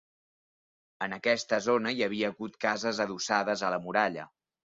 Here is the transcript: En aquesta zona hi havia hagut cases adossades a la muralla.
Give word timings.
En 1.07 1.13
aquesta 1.17 1.59
zona 1.65 1.91
hi 1.97 2.01
havia 2.07 2.33
hagut 2.33 2.57
cases 2.67 3.03
adossades 3.07 3.65
a 3.69 3.71
la 3.77 3.81
muralla. 3.87 4.27